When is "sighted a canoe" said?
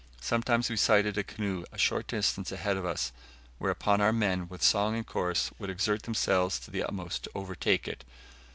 0.77-1.63